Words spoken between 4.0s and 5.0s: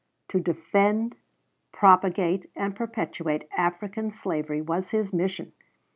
slavery was